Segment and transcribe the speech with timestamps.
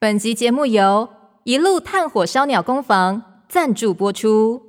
[0.00, 1.08] 本集节目由
[1.42, 4.62] 一路炭火烧鸟工坊赞助播出。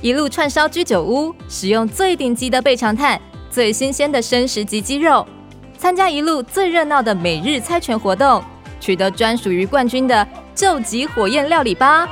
[0.00, 5.26] 一路串烧居酒屋使用最顶级的备长炭，最新鲜的生食及鸡肉，
[5.76, 8.40] 参加一路最热闹的每日猜拳活动，
[8.78, 10.24] 取得专属于冠军的
[10.54, 12.08] 究极火焰料理吧！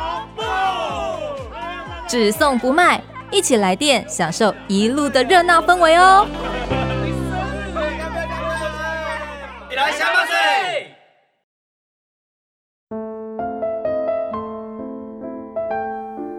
[2.09, 3.01] 只送不卖，
[3.31, 6.27] 一起来电享受一路的热闹氛围哦！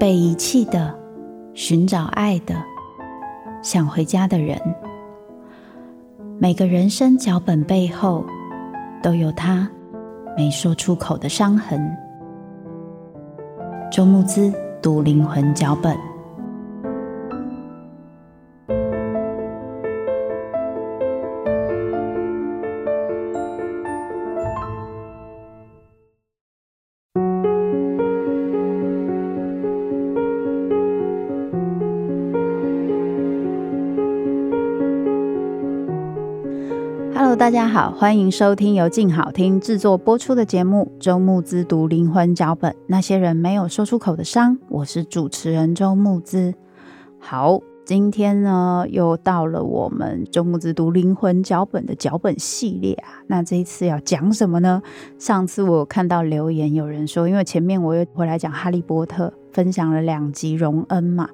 [0.02, 0.92] 被遗弃的，
[1.54, 2.56] 寻找爱的，
[3.62, 4.60] 想回家的人。
[6.40, 8.26] 每个人生脚本背后，
[9.04, 9.70] 都有他
[10.36, 11.80] 没说出口的伤痕。
[13.92, 14.52] 周慕姿
[14.82, 15.96] 读灵魂脚本。
[37.42, 44.56] 大家好，欢迎收听由静好听制作播出的节目《周牧之读灵魂脚本》，那些人没有说出口的伤。
[44.70, 46.54] 我是主持人周牧之。
[47.18, 53.10] 好，今天呢又到了我们周牧之读灵魂脚本的脚本系列啊。
[53.26, 54.80] 那这一次要讲什么呢？
[55.18, 61.28] 上次我有看到留言，有人说，因为前面我又回来讲《哈利波特》，分享了两集荣恩嘛，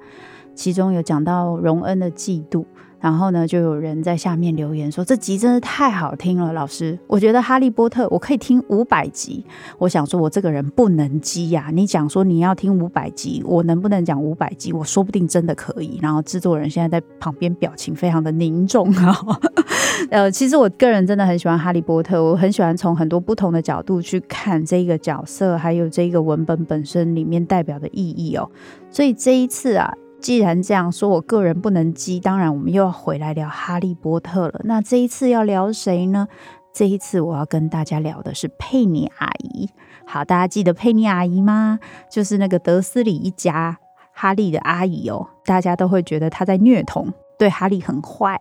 [0.56, 2.64] 其中有讲到荣恩的嫉妒。
[3.00, 9.46] 然后呢，就有人在下面留言说：“这集真的太好听了，老师，我觉得《哈利波特》我可以听五百集。”
[9.78, 11.70] 我想说，我这个人不能积呀。
[11.72, 14.74] 你讲说你要听五百集，我能不能讲五百集？
[14.74, 16.00] 我说不定真的可以。
[16.02, 19.16] 然后制作人现在在旁边表情非常的凝重啊。
[20.10, 28.50] 呃，其实我个人真的很喜欢《哈利波特》，我很喜欢从很多不同的角度去看这个角色，还有这个文本本身里面代表的意义哦。
[28.90, 29.94] 所以这一次啊。
[30.20, 34.62] 既然这样说，我个人不能激，当然我们又要回来聊哈利波特了。
[34.64, 36.28] 那这一次要聊谁呢？
[36.74, 39.70] 这一次我要跟大家聊的是佩妮阿姨。
[40.06, 41.80] 好，大家记得佩妮阿姨吗？
[42.12, 43.78] 就是那个德斯里一家
[44.12, 45.28] 哈利的阿姨哦。
[45.46, 48.40] 大家都会觉得她在虐童，对哈利很坏，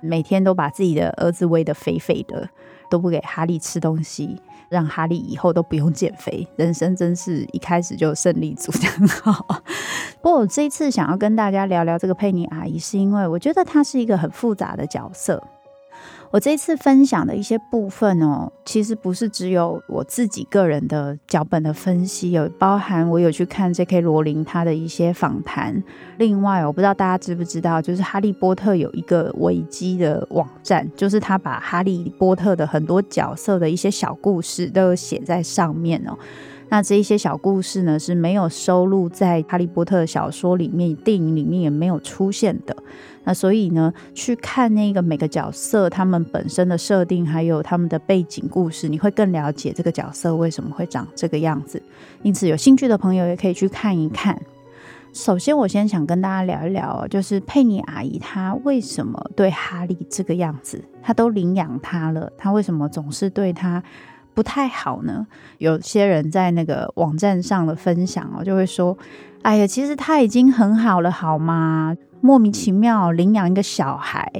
[0.00, 2.48] 每天都把自己的儿子喂得肥肥的，
[2.90, 4.40] 都不给哈利吃东西。
[4.68, 9.62] 让哈利以后都不用减肥，人生真是一开始就胜利组，很好。
[10.20, 15.42] 不过我这一次想要跟大家聊聊这个佩妮阿姨，是因为我觉得她是一个很复杂的角色。
[16.30, 24.02] 我这次分享的一些部分哦，其实不是只有我自己个人的脚本的分析，有包含我有去看 J.K.
[24.02, 25.82] 罗琳他的一些访谈。
[26.18, 36.16] 另外，我不知道大家知不知道，就是哈利波特有一个维基的网站，就是他把哈利波特的很多角色的一些小故事都写在上面哦。
[36.70, 42.76] 那这一些小故事呢，是没有收录在哈利波特小说里面，电影里面也没有出现的。
[43.24, 51.82] 那所以呢，去看那个每个角色他们本身的设定，还有他们的背景故事，你会更了解这个角色为什么会长这个样子。
[52.22, 54.40] 因此，有兴趣的朋友也可以去看一看。
[55.12, 60.82] 首先，我先想跟大家聊一聊，就是佩妮阿姨她为什么对哈利这个样子？
[61.02, 63.82] 她都领养他了，她为什么总是对他
[64.38, 65.26] 不太好呢？
[65.58, 68.96] 有些人在那个网站上的分享哦，就会说
[69.42, 74.30] ：“哎呀，其实他已经很好了，好吗？”莫名其妙领养一个小孩，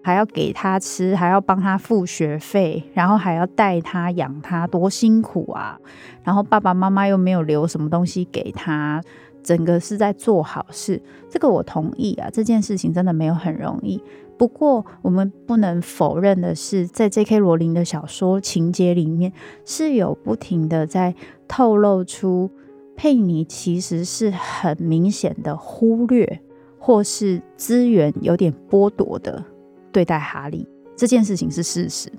[0.00, 5.76] 还要给他吃，还要帮他付学费，然后还要带他养他，多辛苦啊！
[6.22, 9.02] 然后爸爸妈妈又没有留什么东西给他，
[9.42, 11.02] 整个是在做好事。
[11.28, 14.00] 这个我同意啊，这件事情真的没有很容易。
[14.38, 17.38] 不过我们不能否认的是，在 J.K.
[17.38, 19.32] 罗琳的小说情节里面，
[19.64, 21.14] 是有不停的在
[21.48, 22.50] 透露出
[22.96, 26.40] 佩妮其实是很明显的忽略。
[26.80, 29.44] 或是资源有点剥夺的
[29.92, 30.66] 对待哈利
[30.96, 32.10] 这件事情是事实。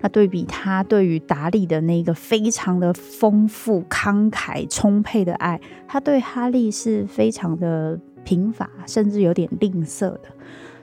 [0.00, 10.22] 那对比他对于达利的那个非常的丰富、慷慨、充沛的爱，他对哈利是非常的贫乏，甚至有点吝啬的。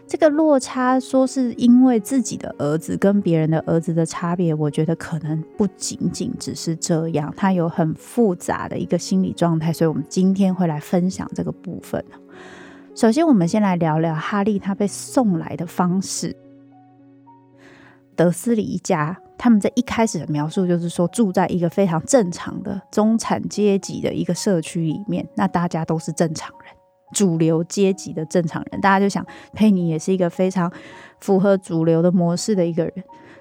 [0.07, 9.73] 这个落差说是因为自己的儿子跟别人的儿子的差别，我觉得可能不仅仅只是这样，他有很复杂的一个心理状态。
[9.73, 12.03] 所以我们今天会来分享这个部分。
[12.95, 16.33] 首先，我们先来聊聊哈利他被送来的方式。
[18.15, 26.73] 德斯里一家他们在一开始的描述就是说，住在一个非常正常的中产阶级的一个社区里面，那大家都是正常人，
[27.13, 28.81] 主流阶级的正常人。
[28.81, 30.71] 大家就想，佩妮也是一个非常
[31.19, 32.93] 符合主流的模式的一个人。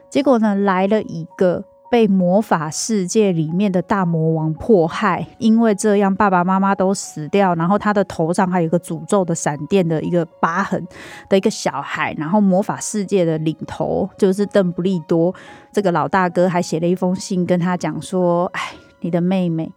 [0.08, 10.86] 结果呢，来了一个被魔法世界里面的大魔王迫害，因为这样爸爸妈妈都死掉，然后他的头上还有一个诅咒的闪电的一个疤痕
[11.28, 15.34] 的一个小孩，然后魔法世界的领头就是邓布利多
[15.72, 18.60] 这个老大哥还写了一封信跟他讲说：“哎，
[19.00, 19.70] 你的妹妹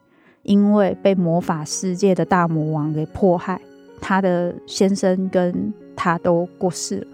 [0.43, 3.59] 因为被魔法世界的大魔王给迫害，
[4.01, 7.07] 他的先生跟他都过世了，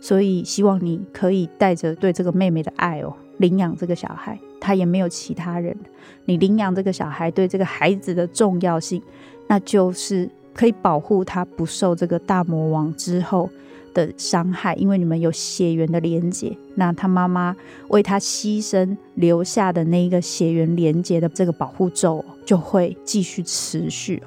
[0.00, 5.76] 所以希望你可以带着对这个妹妹的爱哦。”领养这个小孩，他也没有其他人。
[6.24, 9.02] 你领养这个小孩，对这个孩子的重要性，
[9.48, 13.50] 那就是可以保护他不受这个大魔王之后
[13.92, 16.56] 的伤害，因为你们有血缘的连结。
[16.76, 17.56] 那他妈妈
[17.88, 24.22] 为他牺牲留下的那一个血缘连结的这个保护咒，就会继续持续。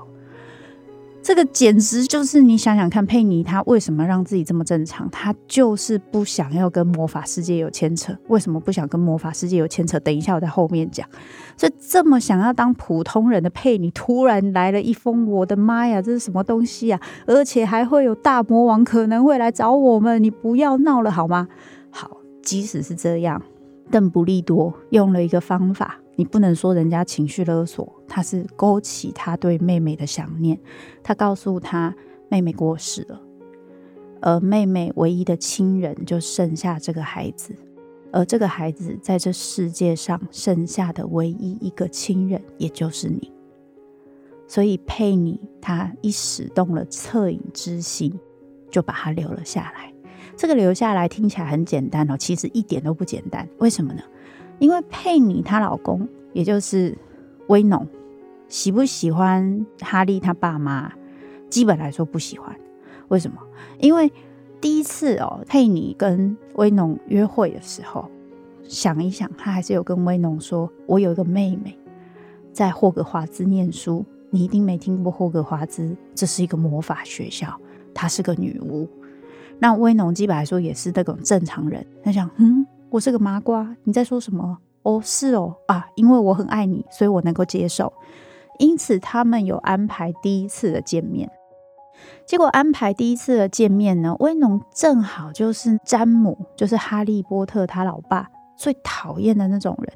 [1.27, 5.09] 这个简直就是你想想看，佩妮她为什么让自己这么正常？
[5.09, 8.17] 她就是不想要跟魔法世界有牵扯。
[8.29, 9.99] 为什么不想跟魔法世界有牵扯？
[9.99, 11.05] 等一下我在后面讲。
[11.57, 17.01] 所以这么想要当普通人的佩妮，突然来了一封，我的妈呀，这是什么东西啊？
[17.25, 21.49] 而且还会有大魔王可能会来找我们，你不要闹了好吗？
[21.89, 23.41] 好，即使是这样，
[23.91, 25.99] 邓布利多用了一个方法。
[26.17, 30.59] 你不能说人家情绪勒索，他是勾起他对妹妹的想念。
[31.03, 31.95] 他告诉他
[32.27, 33.21] 妹妹过世了，
[34.19, 37.53] 而妹妹唯一的亲人就剩下这个孩子，
[38.11, 43.31] 而这个孩子在这世界上剩下的唯一一个亲人，也就是你。
[44.47, 48.19] 所以佩妮她一使动了恻隐之心，
[48.71, 49.93] 就把他留了下来。
[50.35, 53.47] 这个留下来听起来很简单哦，其实一点都不简单。
[53.59, 54.01] 为什么呢？
[54.59, 56.97] 因为佩妮她老公，也就是
[57.47, 57.87] 威农，
[58.47, 60.91] 喜不喜欢哈利他爸妈？
[61.49, 62.55] 基本来说不喜欢。
[63.07, 63.37] 为什么？
[63.79, 64.11] 因为
[64.59, 68.09] 第一次哦，佩妮跟威农约会的时候，
[68.63, 71.77] 想一想，他还是有跟威农说：“我有一个妹妹
[72.51, 77.57] 在霍格华兹念书，你一定没听过霍格华兹，这是一个魔法学校，
[77.93, 78.89] 她是个女巫。”
[79.59, 82.65] 那威农基本来说也是那种正常人，他想，嗯。
[82.89, 84.59] 我是个麻瓜，你在说什么？
[84.83, 87.91] 哦，是哦，啊，因为我很爱你，所以我能够接受。
[88.59, 91.29] 因此，他们有安排第一次的见面。
[92.25, 99.93] 结果安排第一次的见面呢，威农正好就是詹姆，就是哈利波特他老爸最讨厌的那种人，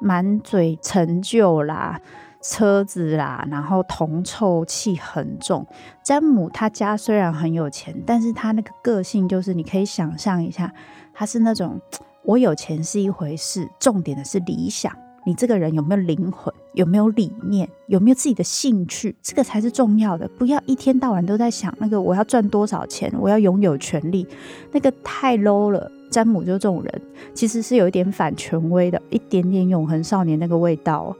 [0.00, 2.00] 满嘴陈旧啦、
[2.40, 5.66] 车子啦，然后铜臭气很重。
[6.02, 10.72] 詹姆他家虽然很有钱，但是他那个个性就是，你可以想象一下，
[11.12, 11.78] 他是那种。
[12.24, 14.92] 我有钱是一回事，重点的是理想。
[15.24, 16.52] 你这个人有没有灵魂？
[16.74, 17.68] 有没有理念？
[17.86, 19.14] 有没有自己的兴趣？
[19.22, 20.28] 这个才是重要的。
[20.38, 24.26] 不要一天到晚都在想那个我要赚多少钱，我要拥有权力，
[24.72, 25.90] 那个太 low 了。
[26.10, 27.02] 詹姆就这种人，
[27.34, 31.16] 其实是有一点反权威的，一点点永恒少年那个味道。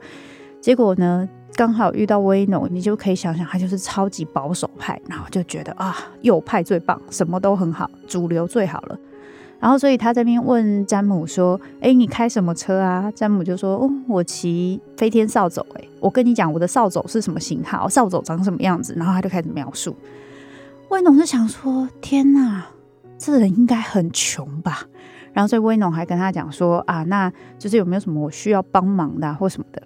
[0.61, 8.97] 结果呢，刚好遇到威农，你就可以想想，他就是超级保守派，然后就觉得啊，右派最棒，什么都很好，主流最好了。
[9.63, 15.65] 然后，所以他这边问詹姆说：“哎，你开什么车啊？”詹姆就说：“哦，我骑飞天扫帚。
[15.75, 17.87] 哎，我跟你讲，我的扫帚是什么型号？
[17.87, 19.95] 扫帚长什么样子？”然后他就开始描述。
[20.89, 22.65] 威农是想说：“天哪，
[23.17, 24.81] 这人应该很穷吧？”
[25.31, 29.81] 然后，所以威农还跟他讲说：“啊，那就是有没有什么我需要帮忙的，或什么的？”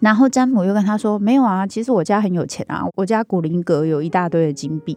[0.00, 4.96] 然后詹姆又跟他说：“没有啊，其实我家很有钱啊，我家古灵阁有一大堆的金币。”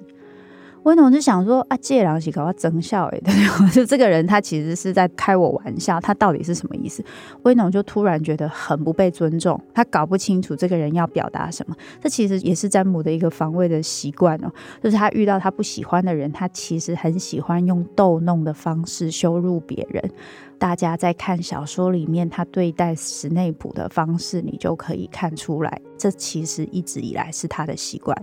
[0.83, 3.21] 威农就想说啊，这人是搞要增笑哎，
[3.71, 7.03] 就这个人他其实是在开我玩笑，他到底是什么意思？
[7.43, 11.75] 威农就突然觉得很不被尊重，他搞不清楚这个人要表达什么。
[12.01, 20.11] 这其实也是詹姆的一个防卫的习惯哦，就是他遇到他不喜欢的人，他其实很喜欢用逗弄的方式羞辱别人。
[20.57, 28.17] 大家在看小说里面，他对待史内普的方式，你就可以看出来，这其实一直以来是他的习惯。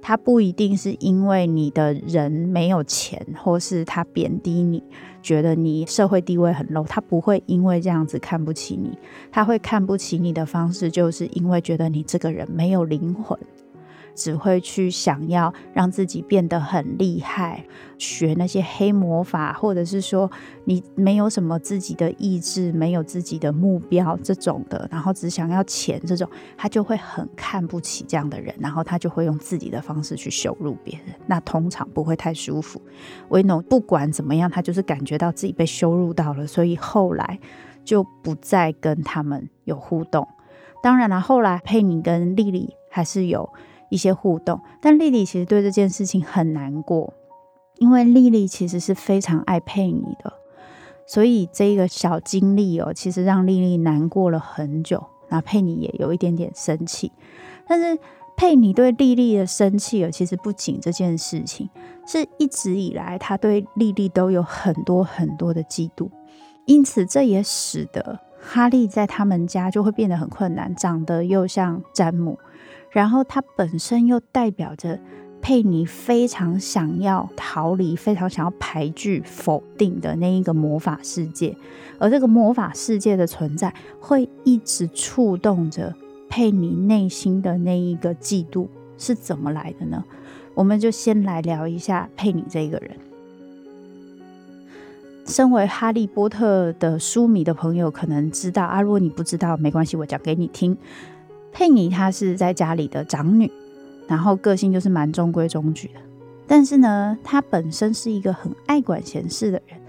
[0.00, 4.82] 他不一定是因为你的人没有钱，或是他贬低你，
[5.20, 8.96] 觉得你社会地位很 low，他不会因为这样子看不起你。
[9.32, 13.38] 他会看不起你的方式，就是因为觉得你这个人没有灵魂。
[14.20, 17.64] 只会去想要让自己变得很厉害，
[17.96, 20.30] 学那些黑魔法，或者是说
[20.66, 32.78] 你没有什么自己的意志，没有自己的目标这种的，然后只想要钱这种，他就会很看不起这样的人，然后他就会用自己的方式去羞辱别人，那通常不会太舒服。
[33.30, 37.38] 威农不管怎么样，他就是感觉到自己被羞辱到了，所以后来
[37.82, 40.28] 就不再跟他们有互动。
[40.82, 43.48] 当然了，后来佩妮跟莉莉还是有。
[43.90, 47.12] 一些互动，但莉莉其实对这件事情很难过，
[47.76, 50.32] 因为莉莉其实是非常爱佩妮的，
[51.06, 55.04] 所以这一个小经历哦，其实让莉莉难过了很久。
[55.28, 57.12] 那佩妮也有一点点生气，
[57.68, 58.00] 但是
[58.36, 61.68] 佩妮对莉莉的生气哦，其实不仅这件事情，
[62.06, 66.10] 是一直以来她对莉莉都有很多很多的嫉妒，
[66.64, 72.38] 因此这也使得哈利在他们家就会变得很困难，长得又像詹姆，
[72.90, 74.98] 然后他本身又代表着。
[75.42, 81.56] 佩妮非常想要逃离，非常想要排拒、否定的那一个魔法世界，
[81.98, 85.94] 而这个魔法世界的存在会一直触动着
[86.28, 88.68] 佩妮内心的那一个嫉妒，
[88.98, 90.04] 是怎么来的呢？
[90.52, 92.94] 我们就先来聊一下佩妮这个人。
[95.30, 100.76] 身为哈利波特的书迷的朋友可能知道啊，如果你不知道，没关系，我讲给你听。
[101.52, 103.50] 佩妮她是在家里的长女。
[104.08, 106.00] 然后个性就是蛮中规中矩的，
[106.44, 109.79] 但是呢，她本身是一个很爱管闲事的人。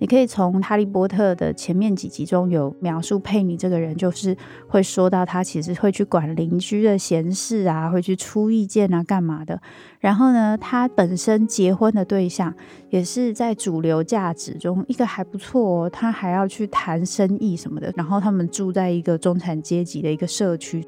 [0.00, 4.34] 你可以从《哈利波特》的前面几集中有描述佩妮这个人，就是
[4.66, 9.60] 会说到他其实会去管邻居的闲事啊，会去出意见啊，干嘛的。
[9.98, 12.54] 然后呢，他本身结婚的对象
[12.88, 17.92] 也是在主流价值中一个还不错哦，他还要去谈生意什么的。
[17.94, 20.82] 然后他们住在一个中产阶级的一个社区，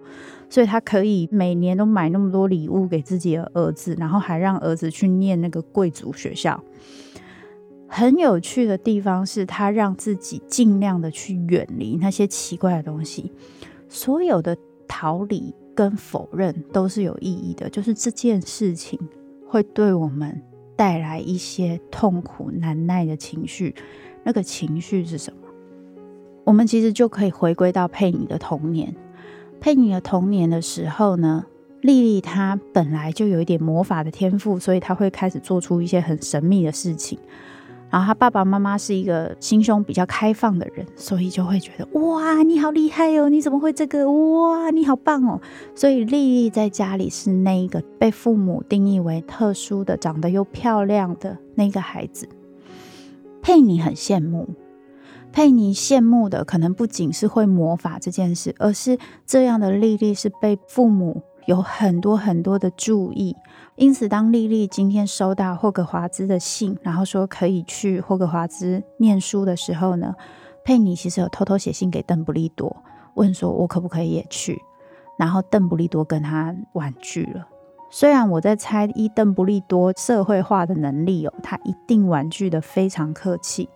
[0.49, 6.59] 所以他可以每年都买那么多礼物给自己的儿子，然后还让儿子去念那个贵族学校。
[7.95, 13.31] 很有趣的地方是他让自己尽量的去远离那些奇怪的东西，
[13.87, 14.57] 所有的
[14.89, 18.99] 逃离跟否认都是有意义的，就是这件事情
[19.47, 20.43] 会对我们
[20.75, 23.75] 带来一些痛苦难耐的情绪，
[24.25, 25.49] 那个情绪是什么？
[26.45, 28.97] 我们其实就可以回归到佩妮的童年。
[29.61, 31.45] 佩妮的童年的时候呢，
[31.83, 37.19] 莉莉她本来就有一点魔法的天赋，所以她会开始做出一些很神秘的事情。
[37.93, 43.29] 然后他爸爸妈妈是一个心胸比较开放的人，所以就会觉得哇，你好厉害哦！
[43.29, 44.11] 你怎么会这个？
[44.11, 45.39] 哇，你好棒哦！
[45.75, 52.27] 所以莉莉在家里是那一个被父母定义为特殊的、长得又漂亮的那个孩子。
[53.43, 54.49] 佩妮很羡慕，
[55.31, 58.97] 佩妮羡慕的可能不仅是会魔法这件事，而是
[59.27, 63.37] 这样的莉莉是被父母有很多很多的注意。
[63.77, 70.15] 因此，当莉莉今天收到霍格华兹的信，然后说可以去霍格华兹念书的时候呢，
[70.65, 72.77] 佩妮其实有偷偷写信给邓布利多，
[73.15, 74.61] 问说我可不可以也去。
[75.19, 77.47] 然后邓布利多跟他婉拒了。
[77.91, 83.69] 虽然我在猜，依邓布利多社会化的能力哦，他一定婉拒得非常客气。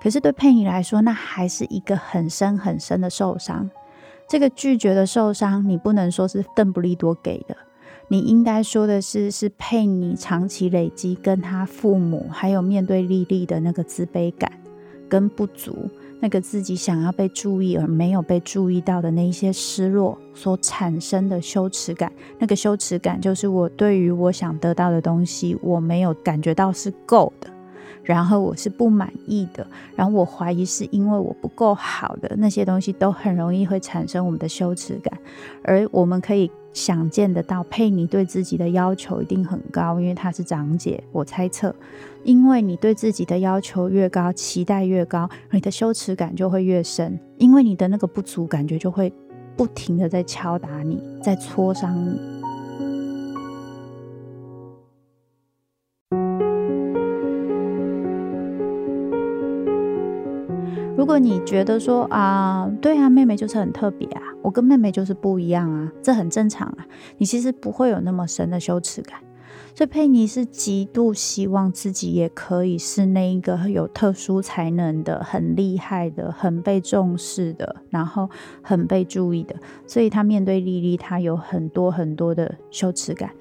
[0.00, 3.70] 可是对佩妮来说，那还是一个很深很深的受伤。
[4.28, 7.56] 这个拒绝的受伤，你不能说是邓布利多给的。
[8.08, 14.52] 你应该说的是，是佩妮长期累积跟他父母，还有面对莉莉的那个自卑感
[15.08, 15.88] 跟不足，
[16.20, 22.12] 那个自己想要被注意而没有被注意到的那一些失落所产生的羞耻感。
[22.38, 27.48] 那个羞耻感就是我对于我想得到的东西，我没有感觉到是够的，
[28.02, 29.66] 然后我是不满意的，
[29.96, 35.16] 然后我怀疑是因为我不够好的那些东西，都很容易会产生我们的羞耻感，
[35.62, 36.50] 而我们可以。
[36.74, 41.04] 想见得到，佩妮对自己的要求一定很高，因为她是长姐。
[41.12, 41.74] 我猜测，
[42.24, 49.12] 因为你对自己的要求越高，期待越高，你的羞耻感就会越深，因为你的那个不足感觉就会
[49.54, 52.41] 不停地在敲打你，在戳伤你。
[61.02, 66.86] 如果你觉得说啊，对啊，妹妹就是很特别啊，我跟妹妹就是不一样啊，这很正常啊，
[67.18, 69.18] 你其实不会有那么深的羞耻感。
[69.74, 78.30] 所以佩妮是极度希望自己也可以是那一个有特殊才能的、很厉害的、很被重视的，然后
[78.62, 79.56] 很被注意的。
[79.88, 83.32] 所以她面对莉莉，她有很多很多的羞耻感。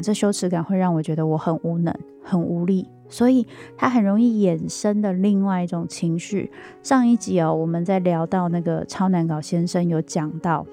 [0.00, 2.88] 这羞耻感会让我觉得我很无能、很无力。
[3.12, 6.50] 所以，他很容易衍生的另外一种情绪。
[6.82, 10.66] 上一集哦，我们在聊到那个超难搞先生，有讲到，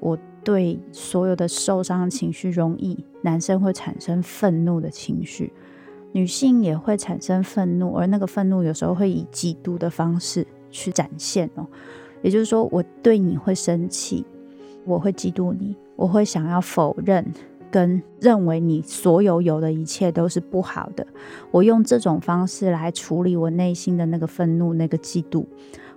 [0.00, 5.52] 我对所有的受伤情绪，容易男生会产生愤怒的情绪，
[6.10, 11.64] 女性也会产生愤怒，而那个愤怒有时候会以嫉妒的方式去展现哦。
[12.22, 14.26] 也就是说，我对你会生气，
[14.84, 17.24] 我会嫉妒你，我会想要否认。
[17.70, 21.06] 跟认为你所有有的一切都是不好的，
[21.50, 25.46] 我用这种方式来处理我内心的那个愤怒、那个嫉妒，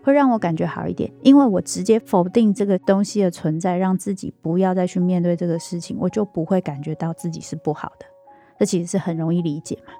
[0.03, 1.11] 会让我感觉好一点。
[1.21, 8.05] 因为我直接否定这个东西的存在，让自己不要再去面对这个事情，我就不会感觉到自己是不好的。
[8.59, 9.93] 这其实是很容易理解嘛。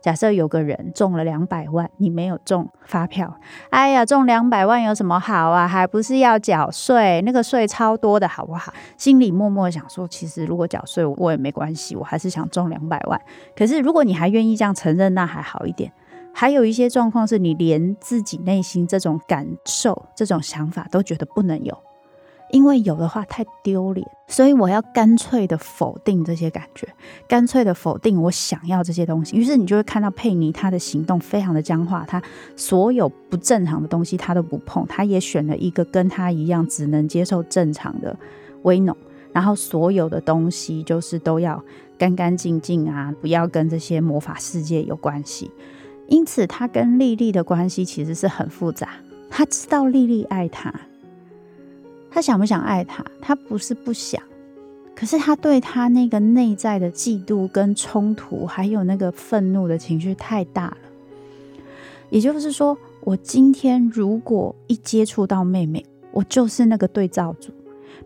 [0.00, 3.38] 假设有个人中了两百万，你没有中发票，
[3.70, 5.66] 哎呀，中两百万有什么好啊？
[5.66, 8.72] 还不是要缴税，那个税超多的好不好？
[8.96, 13.20] 心里默默想说，其实如果缴税我也没关系，我还是想中两百万。
[13.56, 15.92] 可是如果你还愿意这样承认，那还好一点。
[16.34, 21.76] 还有一些状况是你连自己内心这种感受、这种想法都觉得不能有。
[22.50, 26.88] 因为有的话太丢脸，所以我要干脆的否定这些感觉，
[27.28, 29.36] 干脆的否定我想要这些东西。
[29.36, 32.22] 于是你就会看到佩妮她的行动非常的僵化，她
[32.56, 38.16] 所有不正常的东西她都不碰，她也选了一个跟她一样只能接受正常的
[38.62, 38.96] 威农，
[39.32, 41.62] 然后所有的东西就是都要
[41.98, 45.50] 干干净净啊，不要跟这些魔法世界有关系。
[46.08, 48.88] 因此，她跟莉莉的关系其实是很复杂。
[49.28, 50.72] 她知道莉莉爱她。
[52.10, 53.04] 他想不想爱他？
[53.20, 54.22] 他不是不想，
[54.94, 60.76] 可是他对他那个内在的嫉妒跟冲突，还有那个愤怒的情绪太大了。
[62.10, 67.52] 也就是说，我今天如果一接触到妹妹，我就是那个对照组，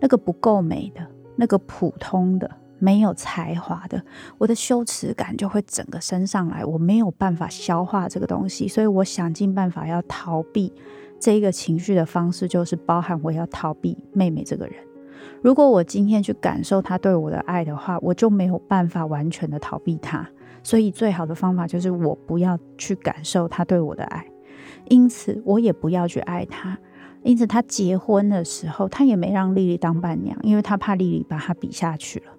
[0.01, 1.07] 那个不够美的，
[1.37, 4.03] 那个普通的，没有才华的，
[4.39, 10.73] 我的羞耻感就会整个升上来，我没有办法消化这个东西，所以我想尽办法要逃避。
[11.23, 14.75] 这一个情绪的方式就是包含我要逃避妹妹这个人。
[15.41, 20.29] 如果我今天去感受她对我的爱的话，我就没有办法完全的逃避她。
[20.65, 24.27] 所以最好的方法就是我不要去感受她对我的爱，
[24.89, 26.77] 因此我也不要去爱她。
[27.23, 32.33] 因此他结婚的时候，他也没让莉莉当伴娘，因为他怕莉莉把他比下去了。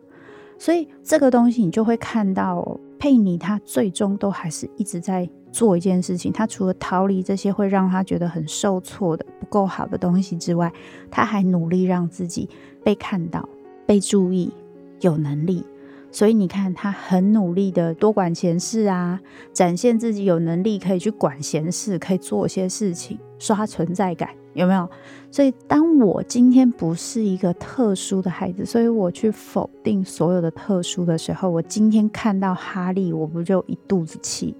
[0.57, 5.29] 所以这个东西你就会看到佩妮，她最终都还是一直在。
[5.53, 10.73] 做一件事情，他除了逃离这些会让他觉得很受挫的不够好的东西之外，
[11.11, 12.49] 他还努力让自己
[12.83, 13.47] 被看到、
[13.85, 14.51] 被注意、
[14.99, 15.63] 有能力。
[16.11, 19.19] 所以你看，他很努力的多管闲事啊，
[19.51, 24.87] 展现自己有能力可以去管闲事，可以做些事情，刷存在感，有没有？
[25.31, 34.55] 所以当我今天不是一个特殊的孩子，所以我去否定所有的特殊的时候，我今天看到哈利，我不就一肚子气？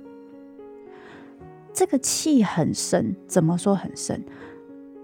[1.74, 4.24] 这个气很深，怎么说很深？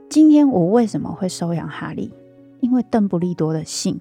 [0.08, 2.13] 今天我为什么会收养哈利？
[2.60, 3.99] 因为邓布利多的信，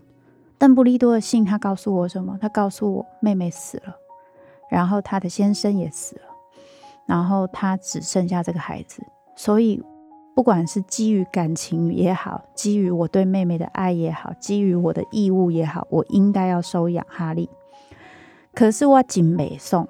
[0.59, 2.37] 邓布利多的信，他告诉我什么？
[2.41, 3.97] 他告诉我妹妹死了，
[4.71, 6.23] 然后他的先生也死了，
[7.07, 9.03] 然后他只剩下这个孩子。
[9.35, 9.83] 所以，
[10.35, 17.49] 不管是基于感情也好，基于我对妹妹的爱也好，基于我的义务也好，我应该要收养哈利。
[18.53, 19.89] 可是我真没送。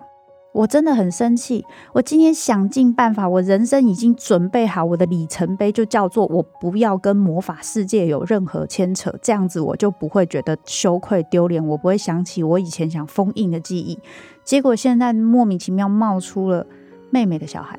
[0.52, 1.64] 我真的很生气。
[1.92, 13.98] 我今天想尽办法，我人生已经准备好我的里程碑，就叫做我不要跟魔法世界有任何牵扯，这样子我就不会觉得羞愧丢脸，我不会想起我以前想封印的记忆。
[14.42, 16.66] 结果现在莫名其妙冒出了
[17.10, 17.78] 妹妹的小孩，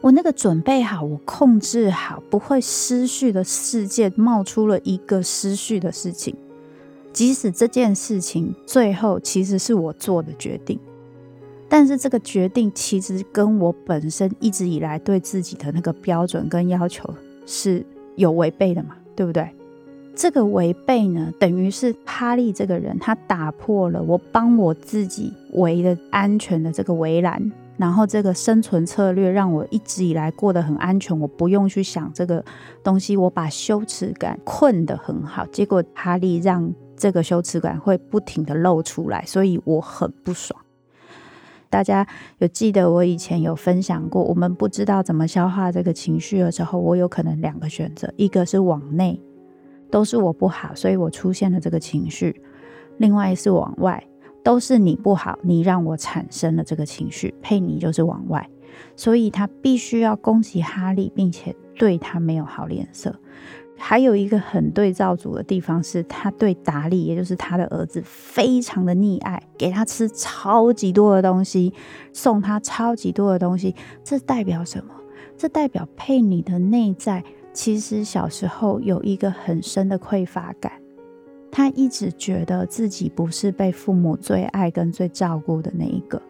[0.00, 6.34] 我那个准备好，我控制好不会失序的世界，冒出了一个失序的事情。
[7.12, 10.78] 即使这件事情最后其实是我做的决定。
[11.68, 17.08] 但是这个决定其实跟我本身一直以来对自己的那个标准跟要求
[17.46, 17.84] 是
[18.16, 19.48] 有违背的嘛，对不对？
[20.14, 32.44] 这个违背呢，等于是哈利这个人他打破了我帮我自己围的安全的这个围栏，然后这个生存策略让我一直以来过得很安全，我不用去想这个
[32.84, 35.44] 东西，我把羞耻感困得很好。
[35.46, 40.63] 结果哈利让这个羞耻感会不停的露出来，所以我很不爽。
[41.74, 42.06] 大家
[42.38, 49.20] 有记得我以前有分享过，我们不知道怎么消化这个情绪的时候，我有可能两个选择，一个是往内，
[49.90, 52.32] 都是我不好，所以我出现了这个情绪；
[52.98, 54.06] 另外是往外，
[54.44, 57.34] 都是你不好，你让我产生了这个情绪。
[57.42, 58.48] 佩妮就是往外，
[58.94, 63.12] 所以他必须要攻击哈利，并且对他没有好脸色。
[63.76, 71.72] 还有一个很对照组的地方是，他对达利，也就是他的儿子，非常的溺爱，给他吃超级多的东西，
[72.12, 73.74] 送他超级多的东西。
[74.02, 74.94] 这代表什么？
[75.36, 80.72] 这代表佩妮的内在其实小时候有一个很深的匮乏感，
[81.50, 86.22] 他一直觉得自己不是被父母最爱跟最照顾的那一个。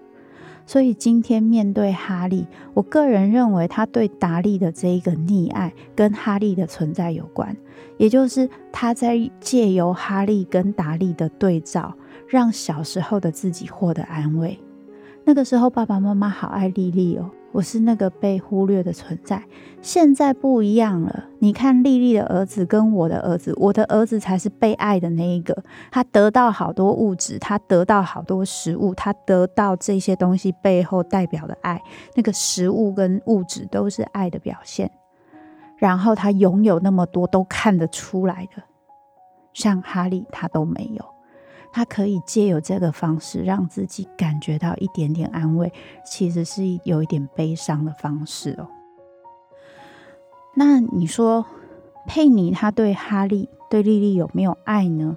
[0.67, 7.57] 所以今天面对哈利，我个人认为他对达利的这一个溺爱跟哈利的存在有关，
[7.99, 11.95] 也就是他在借由哈利跟达利的对照，
[12.27, 14.59] 让小时候的自己获得安慰。
[15.25, 19.41] 那个时候爸爸妈妈好爱莉莉哦，我是那个被忽略的存在。
[19.81, 25.57] 现在不一样了，你看莉莉的儿子跟我的儿子，我的儿子才是被爱的那一个。
[25.93, 31.81] 他得到好多物质，他得到好多食物，他得到这些东西背后代表的爱，
[32.17, 34.91] 那个食物跟物质都是爱的表现。
[35.79, 38.65] 然后他拥有那么多，都看得出来的，
[39.53, 41.14] 像哈利他都没有。
[41.77, 45.73] 他可以借由这个方式让自己感觉到一点点安慰，
[46.07, 48.69] 其实是有一点悲伤的方式哦。
[50.55, 51.45] 那你说，
[52.07, 55.17] 佩妮他对哈利、对莉莉有没有爱呢？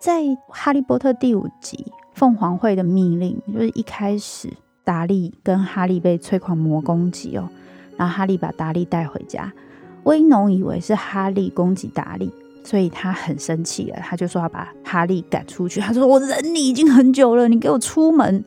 [0.00, 4.52] 在《哈利波特》第五集《凤凰会的命令》，就是一开始
[4.82, 7.48] 达利跟哈利被催狂魔攻击哦，
[7.96, 9.52] 然后哈利把达利带回家，
[10.02, 12.32] 威农以为是哈利攻击达利。
[12.62, 15.80] 所以他很生气了，他就说要把哈利赶出去。
[15.80, 18.44] 他说：“我忍你已经很久了，你给我出门。”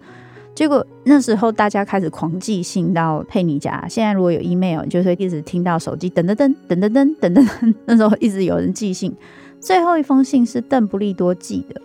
[0.56, 3.86] 结果那时候大家开始狂寄信到佩妮家。
[3.90, 7.74] 现在如果有 email，你就会一直听到手机噔噔噔噔噔噔噔噔。
[7.86, 9.12] 那时候一直有人寄信。
[9.60, 11.82] 最后一封信是邓布利多寄的，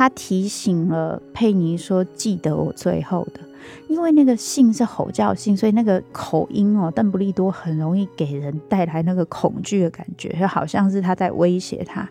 [0.00, 3.40] 他提醒了佩妮说：“记得我最后的。”
[3.86, 12.08] 因为那个信是吼叫信，所以那个口音哦，邓布利多很容易给人带来那个恐惧的感觉，就好像是他在威胁他。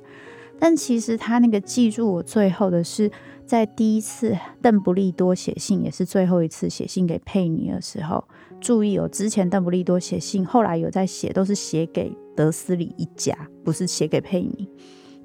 [0.60, 3.12] 但其实他那个记住我最后的是，
[3.44, 8.24] 在第一次邓布利多写信，也是最后一次写信给佩妮的时候，
[8.62, 14.70] 注意哦，之前邓布利多写信，后来有在写，都是写给德斯里一家，不是写给佩妮。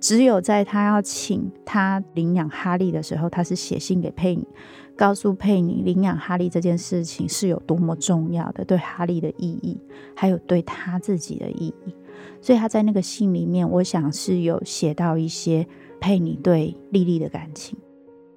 [0.04, 4.46] 只有在他要请他领养哈利的时候，他是写信给佩妮。
[4.94, 9.80] 告诉佩妮领养哈利这件事情是有多么重要的，对哈利的意义，
[10.14, 11.94] 还有对他自己的意义。
[12.42, 15.66] 所以他在那个信里面，我想是有写到一些
[15.98, 17.78] 佩妮对莉莉的感情。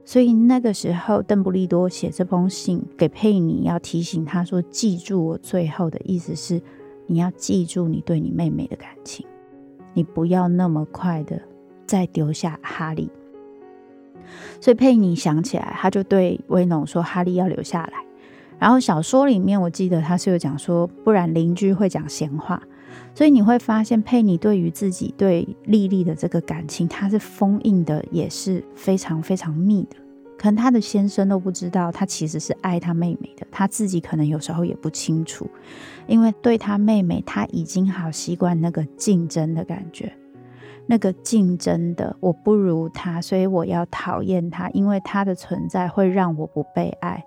[0.05, 6.61] 所以那个时候，邓布利多写这封信给佩妮，要提醒他说：“记住我最后的意思是，
[7.07, 9.27] 你要记住你对你妹妹的感情，
[9.93, 11.41] 你不要那么快的
[11.87, 13.09] 再丢下哈利。”
[14.59, 17.93] 所以佩妮想起来，他就对威农说：“哈利要留下来。”
[18.59, 22.61] 然后小说里面，我记得他是有讲说，不然邻居会讲闲话。
[23.13, 29.95] 所以你会发现，佩妮对于自己对莉莉的这个感情，她是封印的，也是非常非常密的。
[30.37, 33.45] 可能她的先生都不知道，她其实是爱她妹妹的。
[33.51, 35.49] 她自己可能有时候也不清楚，
[36.07, 40.11] 因为对她妹妹，她已经好习惯那个竞争的感觉。
[40.87, 47.23] 那个竞争的，我不如他，所以我要讨厌他，因为他的存在会让我不被爱。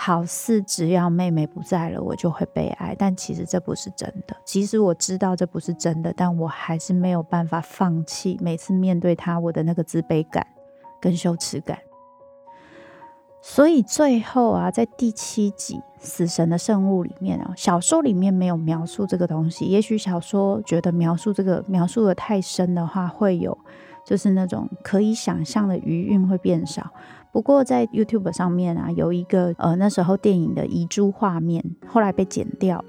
[0.00, 4.36] 好似只要妹妹不在了，我就会被爱，但其实这不是真的。
[4.44, 8.38] 即使我知道这不是真的，但我还是没有办法放弃。
[8.40, 10.46] 每次面对他，我的那个自卑感
[11.00, 11.76] 跟羞耻感。
[13.50, 19.64] 所以最后啊，在第七集《死神的圣物》里面啊，小说里面没有描述这个东西。
[19.64, 23.56] 也许小说觉得描述这个描述得太深的话，会有
[24.04, 26.92] 就是那种可以想象的余韵会变少。
[27.32, 32.84] 不过在 YouTube 上面啊，有一个呃那时候电影的遗珠画面，后来被剪掉了。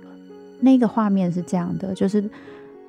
[0.60, 2.30] 那个画面是这样的，就是。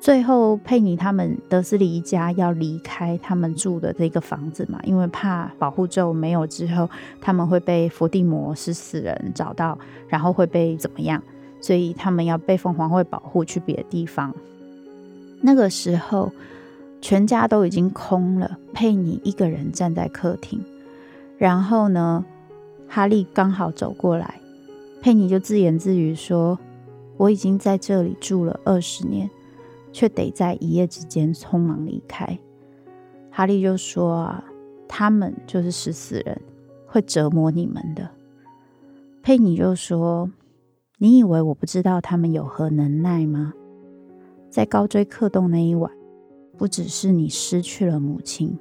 [0.00, 6.88] 最后，佩妮他们德斯里一家要离开他们住的这个房子嘛，因为怕保护咒没有之后，
[7.20, 11.22] 他们会被伏地魔是死人找到，然后会被怎么样，
[11.60, 14.34] 所以他们要被凤凰会保护去别的地方。
[15.42, 16.32] 那个时候，
[17.02, 20.64] 全家都已经空了，佩妮一个人站在客厅，
[21.36, 22.24] 然后呢，
[22.88, 24.40] 哈利刚好走过来，
[25.02, 26.58] 佩妮就自言自语说
[27.18, 29.28] ：“我已经在这里住了二十年。”
[29.92, 32.38] 却得在一夜之间匆忙离开。
[33.30, 34.44] 哈利就说：“啊，
[34.88, 36.40] 他们就是食死人，
[36.86, 38.10] 会折磨你们的。”
[39.22, 40.30] 佩妮就说
[40.98, 43.52] ：“你以为我不知道他们有何能耐吗？
[44.50, 45.90] 在高锥客洞那一晚，
[46.56, 48.58] 不只是你失去了母亲，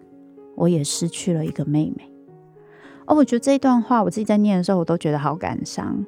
[0.55, 2.11] 我也失去了一个妹妹。”
[3.07, 6.05] 哦，我觉得这一段话，我自己在念的时候，我都觉得好感伤。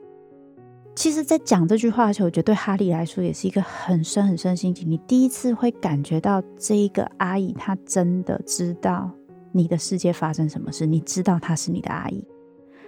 [0.93, 4.89] 其实，在讲这句话的时候，我觉得对哈利来说也是一个很深很深的心情。
[4.89, 9.09] 你第一次会感觉到这一个阿姨，她真的知道
[9.51, 12.23] 你的世界发生什么事，你知道她是你的阿姨，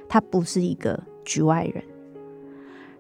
[0.08, 1.84] 她不是一个局外人。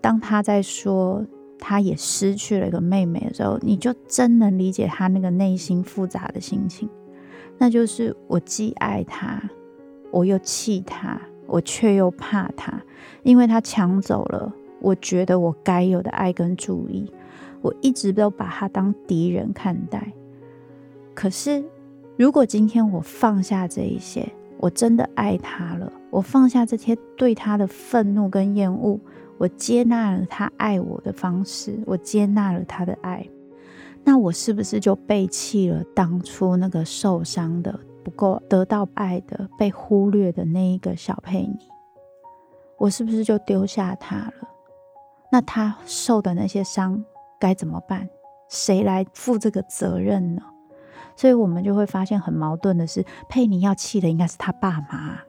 [0.01, 1.23] 当她在说
[1.59, 6.89] 她也失去了一个妹妹的时候，你就真能理解她那个内心复杂的心情。
[7.57, 9.43] 那就是我既爱她，
[10.11, 12.81] 我又气她，我却又怕她，
[13.21, 14.51] 因为她抢走了。
[14.83, 17.09] 我觉得我该有的爱跟注意，
[17.61, 20.11] 我一直都把他当敌人看待。
[21.15, 21.63] 可是，
[22.17, 28.99] 如果今天我放下这一些，我真的爱他了，我放下这些对他的愤怒跟厌恶，
[29.37, 33.25] 我接纳了他爱我的方式，我接纳了他的爱，
[34.03, 41.57] 那我是不是就背弃了当初那个受伤的、不够得到爱的、被忽略的那一个小佩妮？
[42.77, 44.33] 我是不是就丢下他了？
[45.33, 47.03] 那他受的那些伤
[47.39, 48.07] 该怎么办？
[48.49, 50.43] 谁来负这个责任呢？
[51.15, 55.21] 所以我们就会发现很矛盾的是，佩妮要气的应该是他爸妈。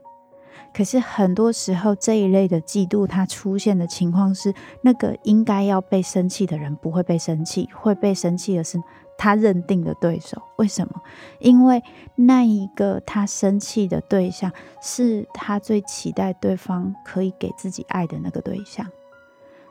[0.74, 8.78] 可是很多时候，这一类的嫉妒，它出现的情况是，那个应该要被生气的人不会被生气，会被生气的是
[9.16, 10.42] 他认定的对手。
[10.56, 11.00] 为什么？
[11.38, 11.82] 因为
[12.14, 18.86] 那一个他生气的对象，是他最期待对方可以给自己爱的那个对象，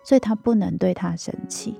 [0.04, 1.76] 所以他不能对他生气。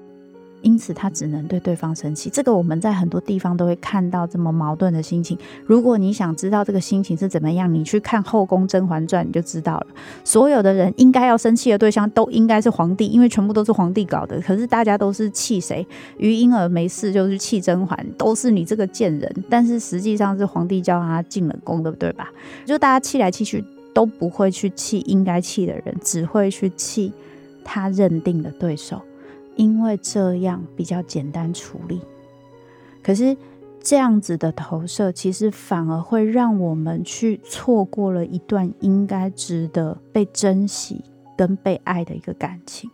[0.62, 2.30] 因此，他只能对对方生气。
[2.30, 5.38] 这个我们在很多地方都会看到这么矛盾的心情。
[5.66, 9.88] 如果你想知道这个心情是怎么样，你去看《后宫甄嬛传》你就知道了。
[10.24, 14.40] 所有的人应该要生气的对象都应该是皇帝，因为全部都是皇帝搞的。
[14.40, 15.86] 可是大家都是气谁？
[16.18, 19.30] 于婴儿没事就是气甄嬛，都是你这个贱人。
[19.50, 22.32] 但是实际上是皇帝叫他进了宫，对不对吧？
[22.66, 23.62] 就大家气来气去
[23.94, 27.12] 都不会去气应该气的人，只会去气
[27.64, 29.02] 他认定的对手。
[29.56, 32.02] 因为这样比较简单处理，
[33.04, 33.38] 可是
[33.80, 41.04] 这样子的投射，其实反而会让我们去错过了一段应该值得被珍惜
[41.38, 42.90] 跟被爱的一个感情。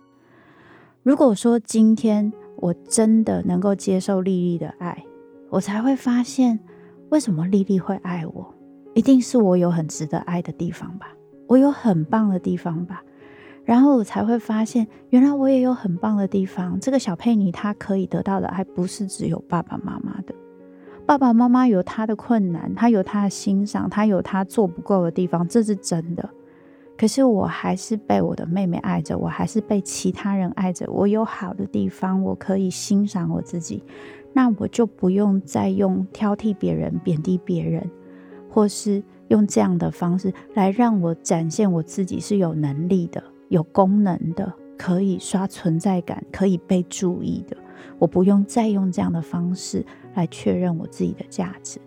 [1.01, 5.05] 如果说今天我真的能够接受丽丽的爱，
[5.49, 6.59] 我才会发现
[7.07, 8.53] 为什么丽丽会爱我，
[8.93, 11.07] 一定是我有很值得爱的地方吧，
[11.47, 13.01] 我有很棒的地方吧。
[13.69, 16.79] 然后我才会发现，原来我也有很棒的地方。
[16.79, 20.33] 这个小佩妮她可以得到的，还不是只有爸爸妈妈的。
[21.05, 26.27] 爸爸妈妈有他的困难，他有他的欣赏，他有他做不够的地方，这是真的。
[26.97, 30.91] 可是我还是被我的妹妹爱着，我还是被其他人爱着。
[30.91, 33.83] 我有好的地方，我可以欣赏我自己，
[34.33, 37.87] 那我就不用再用挑剔别人、贬低别人，
[38.49, 43.23] 或是用这样的方式来让我展现我自己是有能力的。
[43.49, 47.57] 有功能的，可以刷存在感，可以被注意的，
[47.97, 49.85] 我不用再用这样的方式
[50.15, 51.79] 来确认我自己的价值。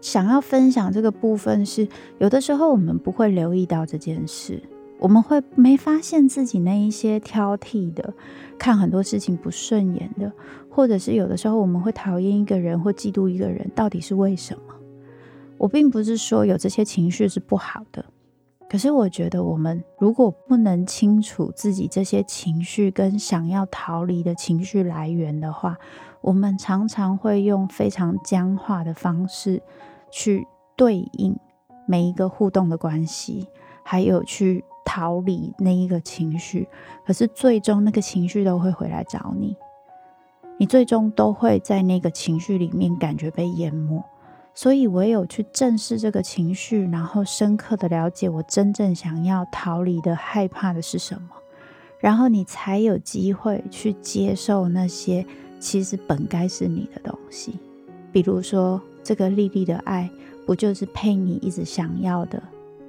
[0.00, 4.62] 想要分享这个部分是，有的时候我们不会留意到这件事，
[4.98, 8.12] 我们会没发现自己那一些挑剔的，
[8.58, 10.30] 看很多事情不顺眼的，
[10.68, 14.74] 或者是有的时候我们会讨厌一个人或嫉妒一个人，到底是为什么？
[15.56, 18.04] 我并不是说有这些情绪是不好的。
[18.68, 25.76] 可是我觉得，我们如果不能清楚自己这些情绪跟想要逃离的情绪来源的话，
[26.20, 29.62] 我们常常会用非常僵化的方式
[30.10, 31.38] 去对应
[31.86, 33.46] 每一个互动的关系，
[33.84, 36.66] 还有去逃离那一个情绪。
[37.06, 39.54] 可是最终那个情绪都会回来找你，
[40.58, 44.02] 你最终都会在那个情绪里面感觉被淹没。
[44.54, 51.28] 所以，唯有去正视这个情绪，然后深刻的了解我真正想要逃离的、害怕的是什么，
[51.98, 55.26] 然后你才有机会去接受那些
[55.58, 57.58] 其实本该是你的东西。
[58.12, 60.08] 比如说，这个丽丽的爱，
[60.46, 62.40] 不就是佩妮一直想要的，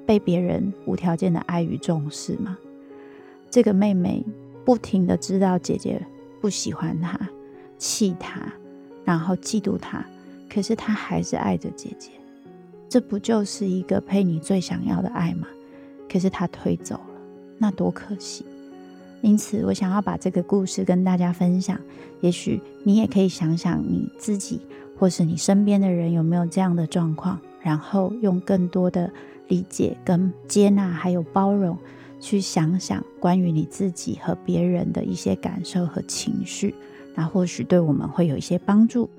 [0.06, 2.56] 被别人无条件的爱与重视吗？
[3.50, 4.24] 这个妹妹
[4.64, 6.06] 不停的知道姐姐
[6.40, 7.20] 不喜欢她、
[7.80, 8.54] 气她，
[9.04, 10.06] 然后嫉妒她。
[10.56, 12.12] 可是他还是爱着姐姐，
[12.88, 15.50] 这不就是一个配你最想要的爱吗？
[16.10, 17.22] 可是他推走了，
[17.58, 18.46] 那多可惜。
[19.22, 21.78] 因此，我想要把这个故事跟大家分享。
[22.22, 24.62] 也许你也可以想想你自己，
[24.98, 29.12] 或是你身边的人有没有这样的状况，然后用更多的
[29.50, 31.78] 理解、跟接纳，还有包容，
[32.22, 36.74] 去想想关于你自己和别人的一些感受和情绪，
[37.14, 39.10] 那或许对我们会有一些帮助。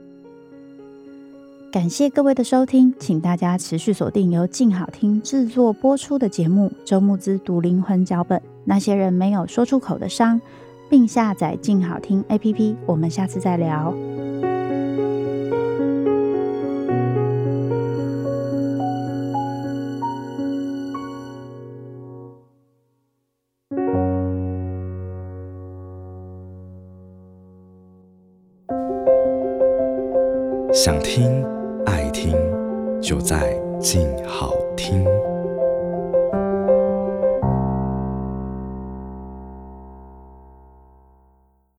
[1.77, 10.41] 感谢各位的收听，请大家持续锁定由静好听制作播出的节目《周牧之读灵魂脚本》，那些人没有说出口的伤，
[10.89, 12.77] 并下载静好听 APP。
[12.87, 13.93] 我们下次再聊。
[33.87, 34.56] 静好。